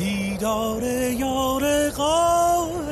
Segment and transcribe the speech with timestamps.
[0.00, 2.90] دیدار یار غایب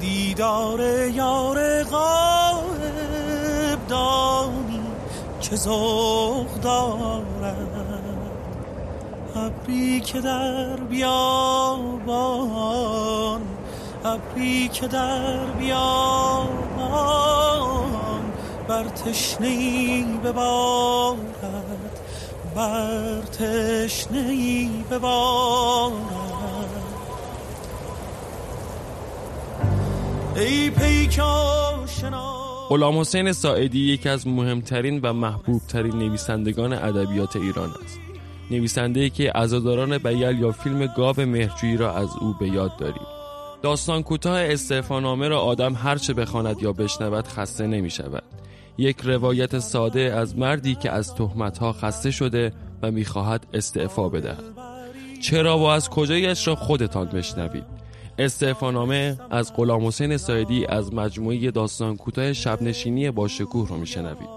[0.00, 4.80] دیدار یار غایب دانی
[5.40, 7.26] که زوغ دارد.
[9.36, 11.10] ابری که در بیابان.
[14.04, 16.58] ابری که در بیابان.
[18.68, 21.37] بر تشنی ببارد
[22.58, 25.92] بر تشنی ببارد
[30.36, 30.70] ای
[32.68, 37.98] غلام حسین ساعدی یکی از مهمترین و محبوبترین نویسندگان ادبیات ایران است.
[38.50, 43.06] نویسنده که عزاداران بیل یا فیلم گاو مهرجویی را از او به یاد داریم.
[43.62, 48.22] داستان کوتاه استعفانامه را آدم هرچه بخواند یا بشنود خسته نمی شود
[48.78, 54.44] یک روایت ساده از مردی که از تهمتها خسته شده و می‌خواهد استعفا بدهد.
[55.22, 57.64] چرا و از کجایش را خودتان بشنوید؟
[58.18, 64.28] استعفانامه از غلام حسین سایدی از مجموعه داستان کوتاه شبنشینی با شکوه رو میشنوید.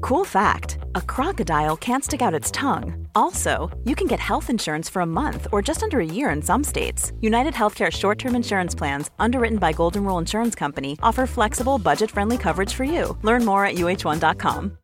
[0.00, 3.06] Cool fact a crocodile can't stick out its tongue.
[3.14, 6.40] Also, you can get health insurance for a month or just under a year in
[6.40, 7.12] some states.
[7.20, 12.10] United Healthcare short term insurance plans, underwritten by Golden Rule Insurance Company, offer flexible, budget
[12.10, 13.18] friendly coverage for you.
[13.22, 14.77] Learn more at uh1.com.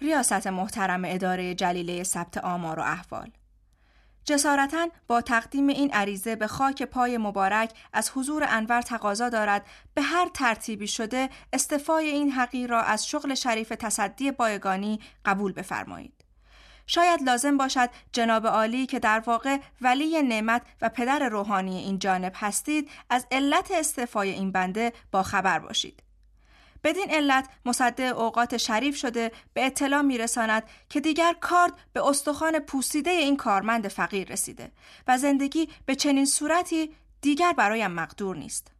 [0.00, 3.30] ریاست محترم اداره جلیله ثبت آمار و احوال
[4.24, 10.02] جسارتا با تقدیم این عریضه به خاک پای مبارک از حضور انور تقاضا دارد به
[10.02, 16.24] هر ترتیبی شده استفای این حقیر را از شغل شریف تصدی بایگانی قبول بفرمایید.
[16.86, 22.32] شاید لازم باشد جناب عالی که در واقع ولی نعمت و پدر روحانی این جانب
[22.36, 26.02] هستید از علت استفای این بنده با خبر باشید.
[26.84, 33.10] بدین علت مصدع اوقات شریف شده به اطلاع میرساند که دیگر کارد به استخوان پوسیده
[33.10, 34.72] این کارمند فقیر رسیده
[35.08, 38.70] و زندگی به چنین صورتی دیگر برایم مقدور نیست.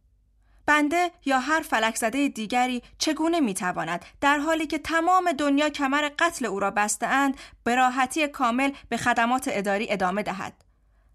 [0.65, 6.45] بنده یا هر فلک زده دیگری چگونه می‌تواند در حالی که تمام دنیا کمر قتل
[6.45, 10.53] او را بسته اند به راحتی کامل به خدمات اداری ادامه دهد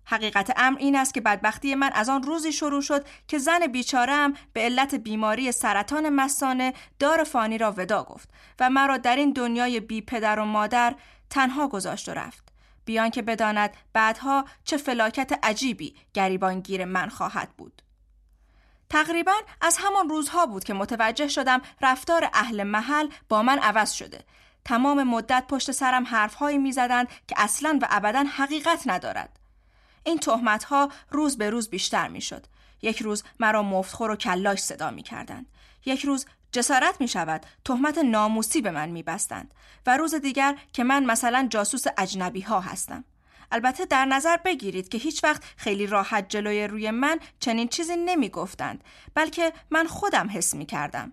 [0.06, 4.34] حقیقت امر این است که بدبختی من از آن روزی شروع شد که زن بیچارم
[4.52, 8.28] به علت بیماری سرطان مسانه دار فانی را ودا گفت
[8.60, 10.94] و مرا در این دنیای بی پدر و مادر
[11.30, 12.48] تنها گذاشت و رفت.
[12.84, 17.82] بیان که بداند بعدها چه فلاکت عجیبی گریبانگیر من خواهد بود.
[18.90, 24.24] تقریبا از همان روزها بود که متوجه شدم رفتار اهل محل با من عوض شده.
[24.64, 29.38] تمام مدت پشت سرم حرفهایی می‌زدند که اصلا و ابدا حقیقت ندارد.
[30.06, 32.46] این تهمت ها روز به روز بیشتر می شد.
[32.82, 35.46] یک روز مرا مفتخور و کلاش صدا می کردند.
[35.86, 39.54] یک روز جسارت می شود تهمت ناموسی به من می بستند
[39.86, 43.04] و روز دیگر که من مثلا جاسوس اجنبی ها هستم.
[43.52, 48.28] البته در نظر بگیرید که هیچ وقت خیلی راحت جلوی روی من چنین چیزی نمی
[48.28, 48.84] گفتند
[49.14, 51.12] بلکه من خودم حس می کردم.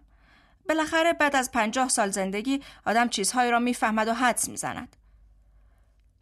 [0.70, 4.96] بالاخره بعد از پنجاه سال زندگی آدم چیزهایی را می‌فهمد و حدس می‌زند.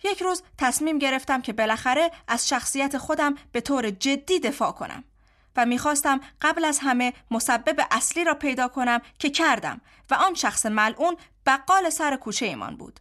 [0.04, 5.04] یک روز تصمیم گرفتم که بالاخره از شخصیت خودم به طور جدی دفاع کنم
[5.56, 10.66] و می‌خواستم قبل از همه مسبب اصلی را پیدا کنم که کردم و آن شخص
[10.66, 13.00] ملعون بقال سر کوچه ایمان بود.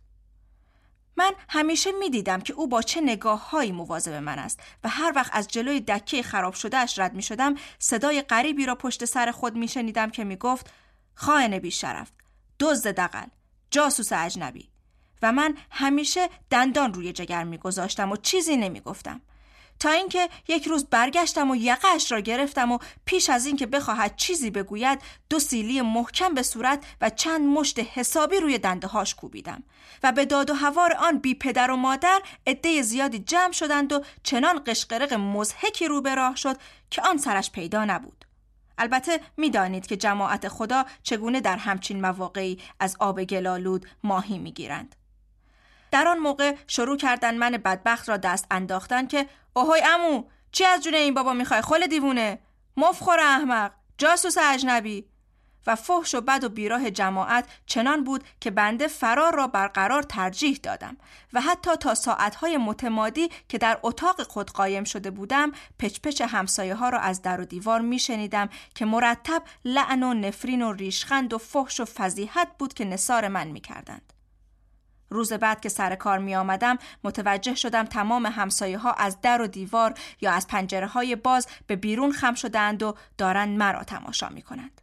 [1.16, 5.31] من همیشه می‌دیدم که او با چه نگاه هایی مواظب من است و هر وقت
[5.34, 9.56] از جلوی دکه خراب شده اش رد می شدم صدای غریبی را پشت سر خود
[9.56, 10.70] می شنیدم که می گفت
[11.14, 12.11] خائن بیشرف
[12.61, 13.26] دزد دقل
[13.70, 14.69] جاسوس اجنبی
[15.22, 19.20] و من همیشه دندان روی جگر میگذاشتم و چیزی نمی‌گفتم.
[19.81, 24.50] تا اینکه یک روز برگشتم و یقهاش را گرفتم و پیش از اینکه بخواهد چیزی
[24.50, 29.62] بگوید دو سیلی محکم به صورت و چند مشت حسابی روی دنده هاش کوبیدم
[30.02, 34.05] و به داد و هوار آن بی پدر و مادر عده زیادی جمع شدند و
[34.22, 36.56] چنان قشقرق مزهکی رو به راه شد
[36.90, 38.25] که آن سرش پیدا نبود.
[38.78, 44.96] البته می‌دانید که جماعت خدا چگونه در همچین مواقعی از آب گلالود ماهی می‌گیرند.
[45.90, 50.82] در آن موقع شروع کردن من بدبخت را دست انداختن که اوهوی امو چی از
[50.82, 52.38] جون این بابا می‌خوای؟ خل دیوونه.
[52.76, 53.72] مفخور احمق.
[53.98, 55.04] جاسوس اجنبی.
[55.66, 60.60] و فحش و بد و بیراه جماعت چنان بود که بنده فرار را برقرار ترجیح
[60.62, 60.96] دادم
[61.32, 66.88] و حتی تا ساعتهای متمادی که در اتاق خود قایم شده بودم پچپچ همسایه ها
[66.88, 71.38] را از در و دیوار می شنیدم که مرتب لعن و نفرین و ریشخند و
[71.38, 74.12] فحش و فضیحت بود که نصار من می کردند.
[75.10, 79.46] روز بعد که سر کار می آمدم متوجه شدم تمام همسایه ها از در و
[79.46, 84.42] دیوار یا از پنجره های باز به بیرون خم شدند و دارند مرا تماشا می
[84.42, 84.80] کنند.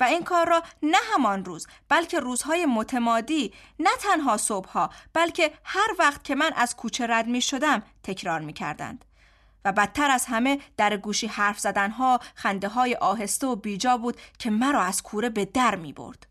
[0.00, 5.88] و این کار را نه همان روز بلکه روزهای متمادی نه تنها صبحها بلکه هر
[5.98, 9.04] وقت که من از کوچه رد می شدم تکرار می کردند.
[9.64, 14.50] و بدتر از همه در گوشی حرف زدنها خنده های آهسته و بیجا بود که
[14.50, 16.26] مرا از کوره به در می برد.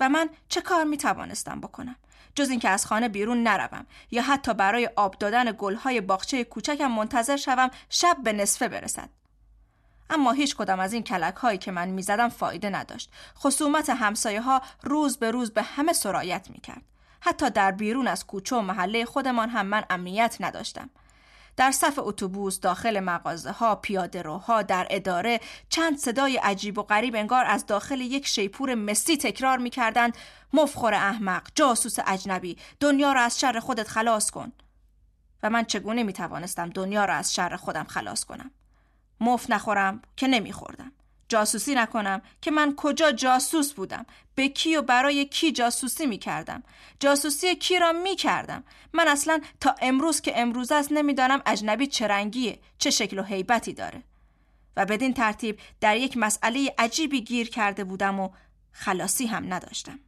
[0.00, 1.96] و من چه کار می توانستم بکنم؟
[2.34, 7.36] جز اینکه از خانه بیرون نروم یا حتی برای آب دادن گلهای باغچه کوچکم منتظر
[7.36, 9.08] شوم شب به نصفه برسد.
[10.10, 13.10] اما هیچ کدام از این کلک هایی که من می‌زدم فایده نداشت.
[13.38, 16.82] خصومت همسایه ها روز به روز به همه سرایت می‌کرد.
[17.20, 20.90] حتی در بیرون از کوچه و محله خودمان هم من امنیت نداشتم.
[21.56, 27.16] در صف اتوبوس داخل مغازه ها پیاده روها در اداره چند صدای عجیب و غریب
[27.16, 30.16] انگار از داخل یک شیپور مسی تکرار می‌کردند
[30.52, 34.52] مفخور احمق جاسوس اجنبی دنیا را از شر خودت خلاص کن.
[35.42, 38.50] و من چگونه می توانستم دنیا را از شر خودم خلاص کنم؟
[39.20, 40.92] مف نخورم که نمیخوردم.
[41.32, 46.62] جاسوسی نکنم که من کجا جاسوس بودم؟ به کی و برای کی جاسوسی می کردم
[47.00, 52.06] جاسوسی کی را می کردم من اصلا تا امروز که امروز است نمی‌دانم اجنبی چه
[52.06, 54.02] رنگیه چه شکل و حیبتی داره.
[54.76, 58.30] و بدین ترتیب در یک مسئله عجیبی گیر کرده بودم و
[58.72, 59.98] خلاصی هم نداشتم.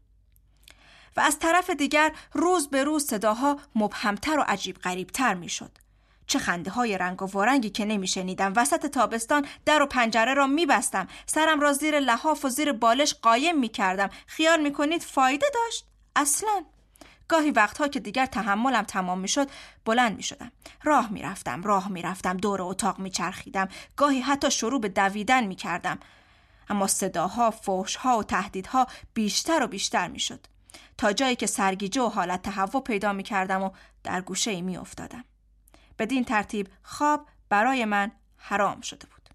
[1.16, 5.83] و از طرف دیگر روز به روز صداها مبهمتر و عجیب غریبتر می شد
[6.26, 8.52] چه خنده های رنگ و وارنگی که نمیشنیدم.
[8.56, 11.08] وسط تابستان در و پنجره را میبستم.
[11.26, 14.10] سرم را زیر لحاف و زیر بالش قایم می‌کردم.
[14.26, 15.86] خیال می‌کنید فایده داشت؟
[16.16, 16.64] اصلا.
[17.28, 19.48] گاهی وقتها که دیگر تحملم تمام می‌شد
[19.84, 20.52] بلند می‌شدم.
[20.82, 23.68] راه می‌رفتم راه می‌رفتم دور اتاق میچرخیدم.
[23.96, 25.98] گاهی حتی شروع به دویدن می‌کردم.
[26.68, 30.46] اما صداها فوشها و تهدیدها بیشتر و بیشتر می‌شد.
[30.98, 33.70] تا جایی که سرگیجه و حالت تهوع پیدا می‌کردم و
[34.04, 35.24] در گوشه ای میافتادم.
[35.98, 39.28] بدین ترتیب خواب برای من حرام شده بود.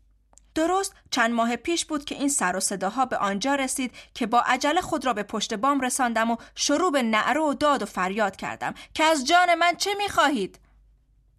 [0.56, 4.41] درست چند ماه پیش بود که این سر و صداها به آنجا رسید که با
[4.41, 8.35] عجله خود را به پشت بام رساندم و شروع به نعره و داد و فریاد
[8.35, 10.59] کردم که از جان من چه می‌خواهید؟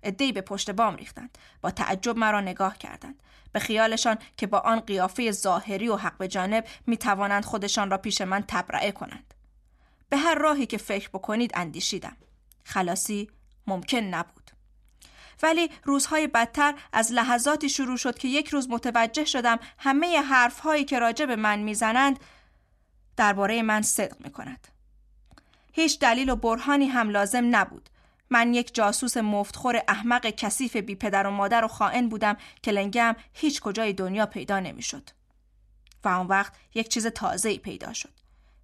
[0.02, 1.38] ادهی به پشت بام ریختند.
[1.60, 3.22] با تعجب مرا نگاه کردند.
[3.52, 7.98] به خیالشان که با آن قیافه ظاهری و حق به جانب می توانند خودشان را
[7.98, 9.34] پیش من تبرعه کنند.
[10.08, 12.16] به هر راهی که فکر بکنید اندیشیدم.
[12.64, 13.30] خلاصی
[13.66, 14.39] ممکن نبود.
[15.42, 20.98] ولی روزهای بدتر از لحظاتی شروع شد که یک روز متوجه شدم همه حرفهایی که
[20.98, 22.20] راجع به من می‌زنند
[23.16, 24.68] درباره من صدق می کند.
[25.72, 27.88] هیچ دلیل و برهانی هم لازم نبود.
[28.30, 33.16] من یک جاسوس مفتخور احمق کثیف بی پدر و مادر و خائن بودم که لنگم
[33.32, 35.10] هیچ کجای دنیا پیدا نمی‌شد.
[36.04, 38.12] و آن وقت یک چیز تازه‌ای پیدا شد.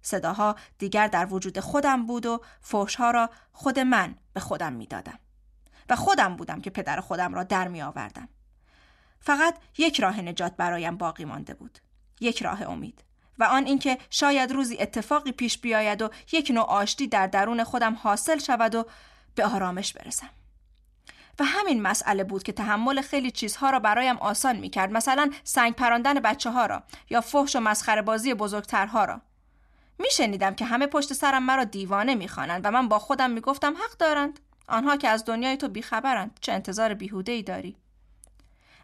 [0.01, 5.19] صداها دیگر در وجود خودم بود و فوشها را خود من به خودم می‌دادم.
[5.89, 8.29] و خودم بودم که پدر خودم را در می آوردم.
[9.19, 11.79] فقط یک راه نجات برایم باقی مانده بود.
[12.19, 13.03] یک راه امید.
[13.39, 17.93] و آن اینکه شاید روزی اتفاقی پیش بیاید و یک نوع آشتی در درون خودم
[17.93, 18.85] حاصل شود و
[19.35, 20.29] به آرامش برسم.
[21.39, 25.75] و همین مسئله بود که تحمل خیلی چیزها را برایم آسان می کرد مثلا سنگ
[25.75, 29.21] پراندن بچه ها را یا فحش و مسخره بازی بزرگترها را
[29.99, 33.41] می شنیدم که همه پشت سرم مرا دیوانه می خوانند و من با خودم می
[33.41, 37.75] گفتم حق دارند آنها که از دنیای تو بیخبرند چه انتظار بیهوده ای داری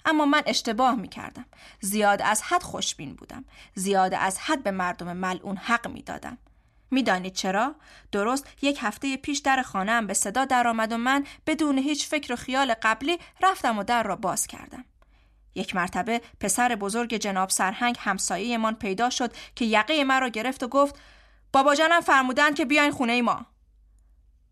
[0.05, 1.45] اما من اشتباه می کردم
[1.79, 6.37] زیاد از حد خوشبین بودم زیاد از حد به مردم ملعون حق می دادم
[6.91, 7.75] می‌دانید چرا؟
[8.11, 12.35] درست یک هفته پیش در خانهام به صدا درآمد و من بدون هیچ فکر و
[12.35, 14.85] خیال قبلی رفتم و در را باز کردم.
[15.55, 20.99] یک مرتبه پسر بزرگ جناب سرهنگ همسایه پیدا شد که یقه مرا گرفت و گفت
[21.53, 23.45] بابا جانم فرمودند که بیاین خونه ما.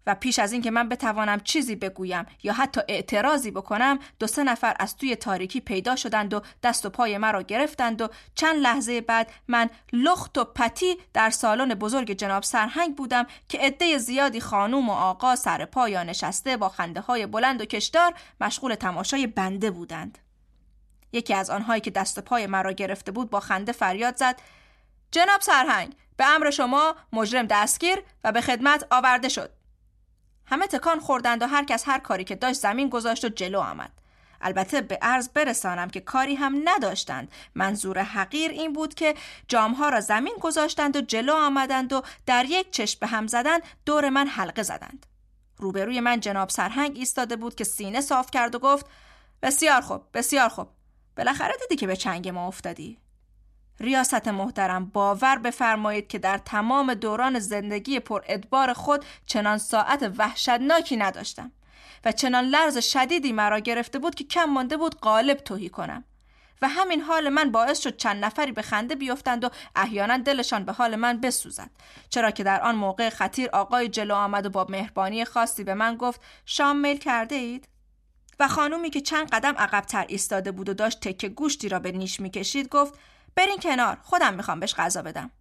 [0.08, 4.76] و پیش از اینکه من بتوانم چیزی بگویم یا حتی اعتراضی بکنم دو سه نفر
[4.80, 9.32] از توی تاریکی پیدا شدند و دست و پای مرا گرفتند و چند لحظه بعد
[9.48, 14.94] من لخت و پتی در سالن بزرگ جناب سرهنگ بودم که عده زیادی خانوم و
[14.94, 20.18] آقا سر پایا نشسته با خنده های بلند و کشدار مشغول تماشای بنده بودند.
[21.14, 24.42] یکی از آنهایی که دست و پای مرا گرفته بود با خنده فریاد زد
[25.12, 29.61] جناب سرهنگ به امر شما مجرم دستگیر و به خدمت آورده شد.
[30.52, 33.92] همه تکان خوردند و هر کس هر کاری که داشت زمین گذاشت و جلو آمد.
[34.42, 37.32] البته به عرض برسانم که کاری هم نداشتند.
[37.56, 39.16] منظور حقیر این بود که
[39.48, 44.10] جامها را زمین گذاشتند و جلو آمدند و در یک چشم به هم زدن دور
[44.10, 45.06] من حلقه زدند.
[45.58, 48.86] روبروی من جناب سرهنگ ایستاده بود که سینه صاف کرد و گفت
[49.42, 50.68] بسیار خوب بسیار خوب.
[51.18, 52.98] بالاخره دیدی که به چنگ ما افتادی.
[53.82, 60.98] ریاست محترم باور بفرمایید که در تمام دوران زندگی پر ادبار خود چنان ساعت وحشتناکی
[60.98, 61.52] نداشتم
[62.06, 66.04] و چنان لرز شدیدی مرا گرفته بود که کم مانده بود قالب توهی کنم
[66.62, 70.72] و همین حال من باعث شد چند نفری به خنده بیفتند و احیانا دلشان به
[70.72, 71.70] حال من بسوزد.
[72.10, 75.96] چرا که در آن موقع خطیر آقای جلو آمد و با مهربانی خاصی به من
[75.96, 77.68] گفت شام میل کرده اید؟
[78.40, 82.20] و خانومی که چند قدم عقبتر ایستاده بود و داشت تکه گوشتی را به نیش
[82.20, 82.94] می‌کشید گفت
[83.36, 85.32] برین کنار خودم می‌خوام بهش غذا بدم.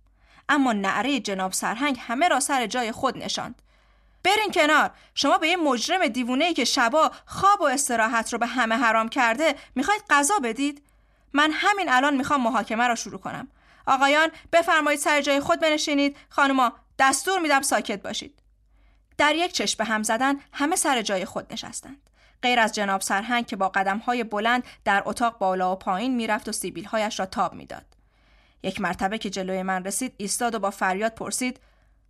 [0.49, 3.62] اما نعره جناب سرهنگ همه را سر جای خود نشاند.
[4.25, 8.75] برین کنار شما به یه مجرم دیوونه که شبا خواب و استراحت رو به همه
[8.76, 10.82] حرام کرده می‌خواید غذا بدید؟
[11.32, 13.49] من همین الان می‌خوام محاکمه را شروع کنم.
[13.87, 16.16] آقایان بفرمایید سر جای خود بنشینید.
[16.28, 18.38] خانوما دستور میدم ساکت باشید.
[19.18, 22.10] در یک چشم به هم زدن همه سر جای خود نشستند.
[22.42, 26.52] غیر از جناب سرهنگ که با قدمهای بلند در اتاق بالا و پایین می‌رفت و
[26.52, 27.85] سیبیلهایش را تاب می‌داد
[28.62, 31.61] یک مرتبه که جلوی من رسید ایستاد و با فریاد پرسید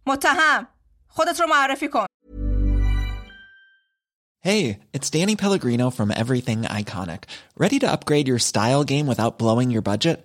[0.06, 0.66] متهم
[1.08, 2.06] خودت رو معرفی کن
[4.42, 7.24] Hey, it's Danny Pellegrino from Everything Iconic.
[7.58, 10.24] Ready to upgrade your style game without blowing your budget?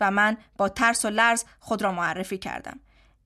[0.00, 2.80] و من با ترس و لرز خود را معرفی کردم.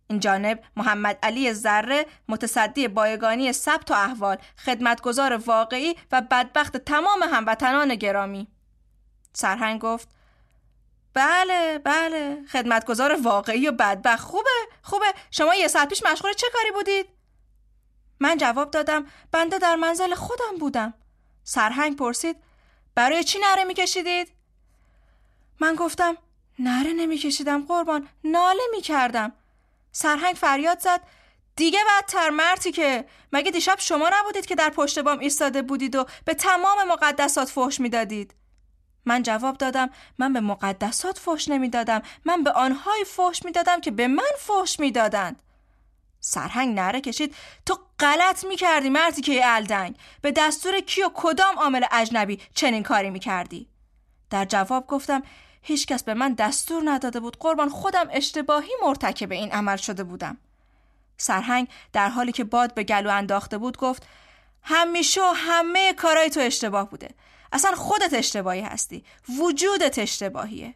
[0.07, 7.23] این جانب محمد علی ذره متصدی بایگانی ثبت و احوال خدمتگزار واقعی و بدبخت تمام
[7.23, 8.49] هموطنان گرامی.
[9.33, 10.09] سرهنگ گفت
[11.15, 14.25] بله بله خدمتگزار واقعی و بدبخت.
[14.25, 14.51] خوبه
[14.83, 15.07] خوبه.
[15.31, 17.07] شما یه ساعت پیش مشغول چه کاری بودید؟
[18.21, 20.95] من جواب دادم بنده در منزل خودم بودم.
[21.45, 22.37] سرهنگ پرسید
[22.95, 24.29] برای چی نره میکشیدید؟
[25.61, 26.17] من گفتم
[26.59, 28.09] نره نمیکشیدم قربان.
[28.25, 29.33] ناله می‌کردم.
[29.93, 31.01] سرهنگ فریاد زد.
[31.57, 33.05] دیگه بدتر مرتی که.
[33.33, 37.81] مگه دیشب شما نبودید که در پشت بام ایستاده بودید و به تمام مقدسات فحش
[37.81, 38.35] می‌دادید؟
[39.05, 42.03] من جواب دادم من به مقدسات فحش نمی‌دادم.
[42.25, 45.43] من به آنهای فحش می‌دادم که به من فحش می‌دادند.
[46.21, 47.35] سرهنگ نره کشید.
[47.67, 49.97] تو غلط می‌کردی مردی که الدنگ.
[50.21, 53.69] به دستور کی و کدام عامل اجنبی چنین کاری می‌کردی؟
[54.31, 55.23] در جواب گفتم
[55.63, 60.37] هیچکس به من دستور نداده بود قربان خودم اشتباهی مرتکب این عمل شده بودم.
[61.17, 64.07] سرهنگ در حالی که باد به گلو انداخته بود گفت
[64.63, 67.09] همیشه همه کارای تو اشتباه بوده.
[67.53, 69.05] اصلا خودت اشتباهی هستی.
[69.39, 70.75] وجودت اشتباهیه.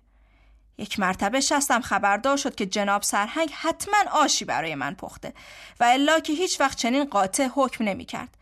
[0.78, 5.32] یک مرتبه شستم خبردار شد که جناب سرهنگ حتما آشی برای من پخته
[5.80, 8.36] و الا که هیچ وقت چنین قاطع حکم نمی کرد.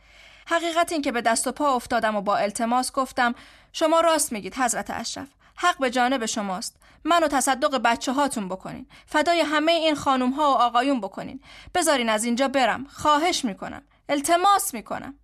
[0.46, 3.34] حقیقت این که به دست و پا افتادم و با التماس گفتم
[3.72, 5.28] شما راست میگید حضرت اشرف.
[5.56, 6.76] حق به جانب شماست.
[7.04, 8.86] منو تصدق بچه هاتون بکنین.
[9.06, 11.40] فدای همه این خانوم ها و آقایون بکنین.
[11.74, 12.84] بذارین از اینجا برم.
[12.84, 13.82] خواهش می‌کنم.
[14.08, 15.14] التماس می‌کنم.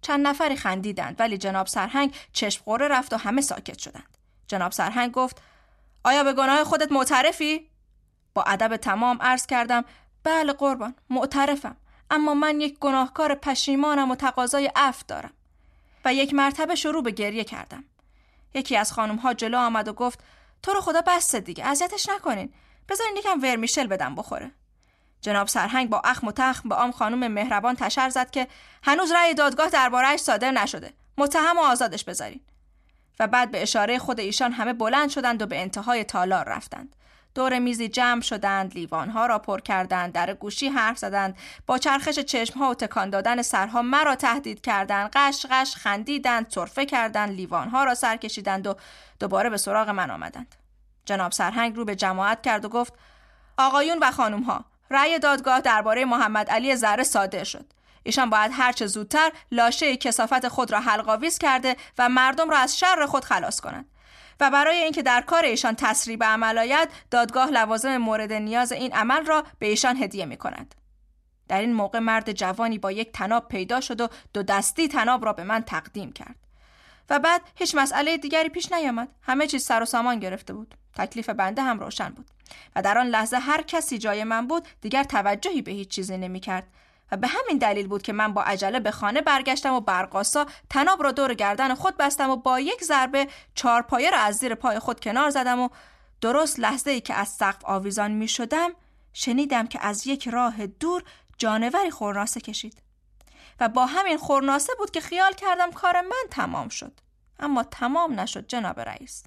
[0.00, 4.18] چند نفری خندیدند ولی جناب سرهنگ چشم قره رفت و همه ساکت شدند.
[4.48, 5.42] جناب سرهنگ گفت
[6.04, 7.70] آیا به گناه خودت معترفی؟
[8.34, 9.84] با ادب تمام عرض کردم
[10.24, 11.76] بله قربان معترفم.
[12.10, 15.32] اما من یک گناهکار پشیمانم و تقاضای عفو دارم.
[16.04, 17.84] و یک مرتبه شروع به گریه کردم.
[18.54, 20.18] یکی از خانم ها جلو آمد و گفت
[20.62, 22.52] تو رو خدا بسته دیگه اذیتش نکنین.
[22.88, 24.50] بذارین یکم ورمیشل بدم بخوره.
[25.20, 28.48] جناب سرهنگ با اخم و تخم به آم خانم مهربان تشر زد که
[28.82, 30.92] هنوز رأی دادگاه دربارهش صادر نشده.
[31.18, 32.40] متهم و آزادش بذارین.
[33.20, 36.96] و بعد به اشاره خود ایشان همه بلند شدند و به انتهای تالار رفتند.
[37.34, 41.36] دور میزی جمع شدند لیوانها را پر کردند در گوشی حرف زدند.
[41.66, 45.10] با چرخش چشمها و تکان دادن سرها مرا تهدید کردند.
[45.14, 48.74] قش قش خندیدند صرفه کردند لیوانها را سر کشیدند و
[49.20, 50.54] دوباره به سراغ من آمدند.
[51.04, 52.92] جناب سرهنگ رو به جماعت کرد و گفت
[53.58, 57.72] آقایون و خانم ها رأی دادگاه درباره محمد علی زره صادر شد.
[58.02, 63.06] ایشان باید هرچه زودتر لاشه کسافت خود را حلقاویز کرده و مردم را از شر
[63.06, 63.93] خود خلاص کنند.
[64.40, 68.92] و برای اینکه در کار ایشان تسریع به عمل آید دادگاه لوازم مورد نیاز این
[68.92, 70.74] عمل را به ایشان هدیه می کند.
[71.48, 75.32] در این موقع مرد جوانی با یک تناب پیدا شد و دو دستی تناب را
[75.32, 76.36] به من تقدیم کرد.
[77.10, 79.08] و بعد هیچ مسئله دیگری پیش نیامد.
[79.22, 80.74] همه چیز سر و سامان گرفته بود.
[80.94, 82.30] تکلیف بنده هم روشن بود.
[82.76, 86.40] و در آن لحظه هر کسی جای من بود دیگر توجهی به هیچ چیزی نمی
[86.40, 86.66] کرد
[87.12, 91.02] و به همین دلیل بود که من با عجله به خانه برگشتم و برقاسا تناب
[91.02, 95.00] را دور گردن خود بستم و با یک ضربه چارپایه را از زیر پای خود
[95.00, 95.68] کنار زدم و
[96.20, 98.70] درست لحظه ای که از سقف آویزان می شدم
[99.12, 101.02] شنیدم که از یک راه دور
[101.38, 102.82] جانوری خورناسه کشید
[103.60, 107.00] و با همین خورناسه بود که خیال کردم کار من تمام شد.
[107.38, 109.24] اما تمام نشد جناب رئیس.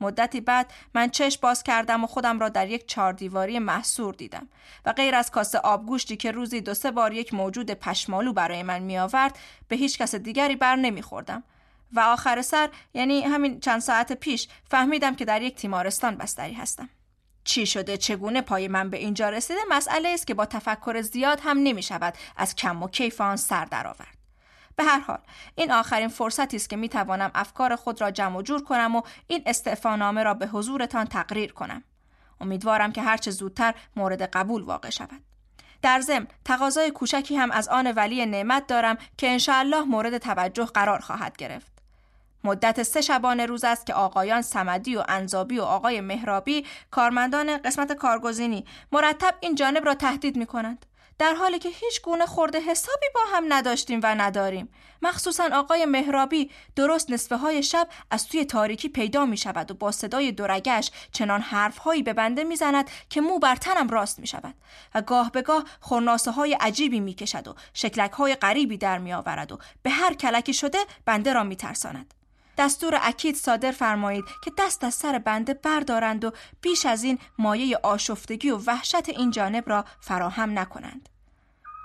[0.00, 4.48] مدتی بعد من چشم باز کردم و خودم را در یک چهاردیواری محصور دیدم
[4.84, 8.78] و غیر از کاسه آبگوشتی که روزی دو سه بار یک موجود پشمالو برای من
[8.78, 9.38] می آورد
[9.68, 11.42] به هیچ کس دیگری بر نمیخوردم.
[11.92, 16.88] و آخر سر یعنی همین چند ساعت پیش فهمیدم که در یک تیمارستان بستری هستم.
[17.44, 21.58] چی شده؟ چگونه پای من به اینجا رسیده؟ مسئله است که با تفکر زیاد هم
[21.58, 24.17] نمی شود از کم و کیف آن سر درآورد.
[24.78, 25.18] به هر حال
[25.54, 29.02] این آخرین فرصتی است که می توانم افکار خود را جمع و جور کنم و
[29.26, 31.82] این استعفانامه را به حضورتان تقریر کنم.
[32.40, 35.20] امیدوارم که هرچه زودتر مورد قبول واقع شود.
[35.82, 40.98] در ضمن تقاضای کوچکی هم از آن ولی نعمت دارم که انشاءالله مورد توجه قرار
[40.98, 41.72] خواهد گرفت.
[42.44, 47.92] مدت سه شبانه روز است که آقایان سمدی و انزابی و آقای مهرابی کارمندان قسمت
[47.92, 50.86] کارگزینی مرتب این جانب را تهدید می کنند.
[51.18, 54.68] در حالی که هیچ گونه خورده حسابی با هم نداشتیم و نداریم
[55.02, 59.92] مخصوصا آقای مهرابی درست نصفه های شب از توی تاریکی پیدا می شود و با
[59.92, 64.26] صدای درگش چنان حرف هایی به بنده می زند که مو بر تنم راست می
[64.26, 64.54] شود
[64.94, 69.12] و گاه به گاه خورناسه های عجیبی می کشد و شکلک های غریبی در می
[69.12, 72.14] آورد و به هر کلکی شده بنده را می ترساند.
[72.58, 77.78] دستور اکید صادر فرمایید که دست از سر بنده بردارند و بیش از این مایه
[77.82, 81.08] آشفتگی و وحشت این جانب را فراهم نکنند.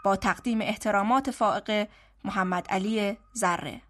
[0.04, 1.88] با تقدیم احترامات فائق
[2.24, 3.82] محمد علی ذره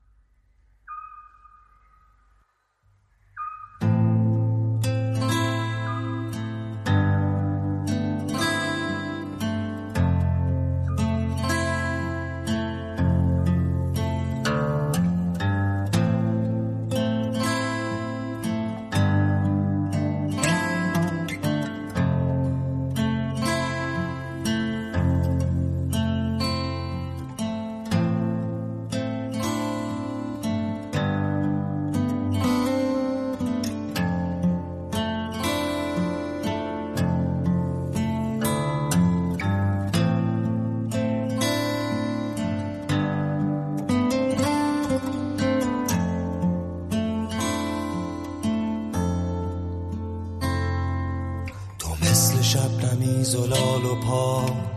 [53.34, 54.73] زلال و پاک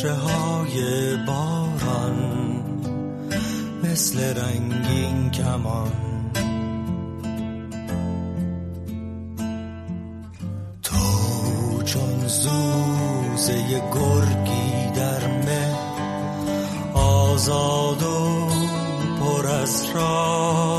[0.00, 2.16] قطره های باران
[3.84, 5.92] مثل رنگین کمان.
[10.82, 15.74] تو چون زوزه گرگی در مه
[16.94, 18.48] آزاد و
[19.20, 20.69] پر از راز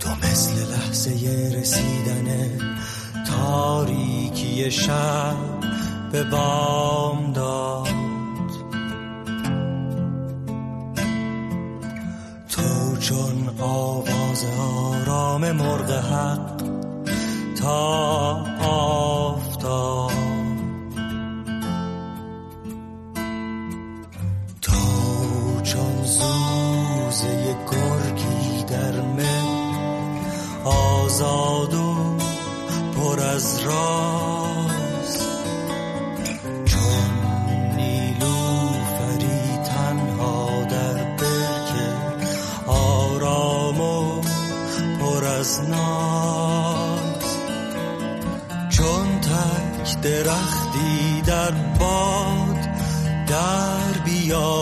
[0.00, 1.10] تو مثل لحظه
[1.60, 2.58] رسیدن
[3.26, 5.36] تاریکی شب
[6.12, 7.88] به بام داد.
[12.48, 16.62] تو چون آواز آرام مرغ حق
[17.60, 20.21] تا آفتاب
[27.22, 29.62] زوزه گرگی در من.
[30.64, 32.16] آزاد و
[32.96, 35.18] پر از راز.
[36.64, 37.10] چون
[37.76, 41.92] نیلوفری تنها در برکه
[42.66, 44.20] آرام و
[45.00, 47.00] پر از ناز.
[48.70, 52.68] چون تک درختی در باد
[53.26, 54.61] در بیابان